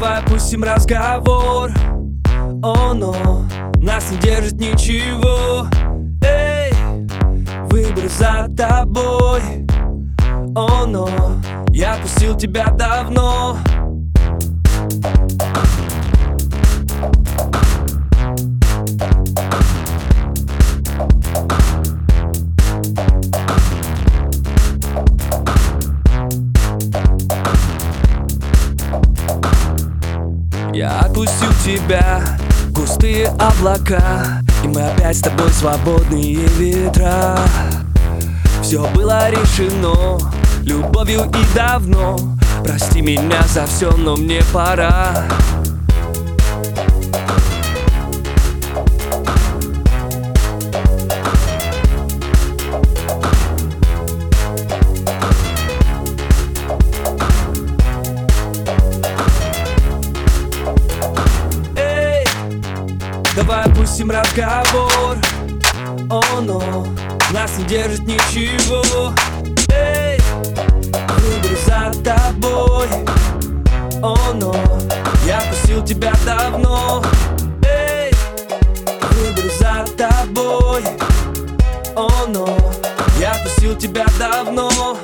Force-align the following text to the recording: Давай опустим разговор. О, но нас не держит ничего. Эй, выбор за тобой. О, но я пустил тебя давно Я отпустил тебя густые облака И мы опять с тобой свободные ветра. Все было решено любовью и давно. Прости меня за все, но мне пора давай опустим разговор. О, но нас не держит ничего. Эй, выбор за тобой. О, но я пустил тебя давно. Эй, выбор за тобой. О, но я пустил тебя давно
Давай 0.00 0.20
опустим 0.20 0.64
разговор. 0.64 1.70
О, 2.62 2.94
но 2.94 3.44
нас 3.82 4.10
не 4.10 4.16
держит 4.16 4.54
ничего. 4.54 5.66
Эй, 6.22 6.72
выбор 7.68 8.08
за 8.08 8.48
тобой. 8.56 9.42
О, 10.56 10.86
но 10.86 11.06
я 11.68 11.96
пустил 11.96 12.34
тебя 12.34 12.70
давно 12.70 13.58
Я 30.80 31.00
отпустил 31.00 31.52
тебя 31.62 32.22
густые 32.70 33.26
облака 33.38 34.40
И 34.64 34.68
мы 34.68 34.80
опять 34.80 35.18
с 35.18 35.20
тобой 35.20 35.50
свободные 35.50 36.36
ветра. 36.56 37.38
Все 38.62 38.88
было 38.94 39.28
решено 39.28 40.18
любовью 40.62 41.24
и 41.24 41.54
давно. 41.54 42.16
Прости 42.64 43.02
меня 43.02 43.42
за 43.42 43.66
все, 43.66 43.94
но 43.94 44.16
мне 44.16 44.40
пора 44.54 45.24
давай 63.36 63.64
опустим 63.64 64.10
разговор. 64.10 65.16
О, 66.10 66.40
но 66.40 66.86
нас 67.32 67.56
не 67.58 67.64
держит 67.64 68.06
ничего. 68.06 69.12
Эй, 69.72 70.18
выбор 70.92 71.58
за 71.66 71.92
тобой. 72.02 72.88
О, 74.02 74.16
но 74.34 74.54
я 75.26 75.40
пустил 75.50 75.84
тебя 75.84 76.12
давно. 76.24 77.02
Эй, 77.64 78.12
выбор 79.12 79.44
за 79.58 79.84
тобой. 79.96 80.84
О, 81.94 82.26
но 82.28 82.56
я 83.18 83.34
пустил 83.44 83.76
тебя 83.76 84.06
давно 84.18 84.96